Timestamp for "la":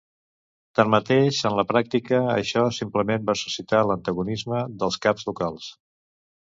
1.59-1.65